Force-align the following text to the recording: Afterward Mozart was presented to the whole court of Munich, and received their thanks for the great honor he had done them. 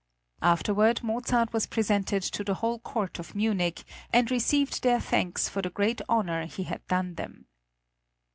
Afterward 0.41 1.03
Mozart 1.03 1.53
was 1.53 1.67
presented 1.67 2.23
to 2.23 2.43
the 2.43 2.55
whole 2.55 2.79
court 2.79 3.19
of 3.19 3.35
Munich, 3.35 3.83
and 4.11 4.31
received 4.31 4.81
their 4.81 4.99
thanks 4.99 5.47
for 5.47 5.61
the 5.61 5.69
great 5.69 6.01
honor 6.09 6.47
he 6.47 6.63
had 6.63 6.83
done 6.87 7.13
them. 7.13 7.45